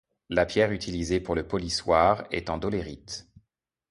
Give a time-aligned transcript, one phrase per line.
[0.29, 3.27] La pierre utilisée pour le polissoir est en dolérite.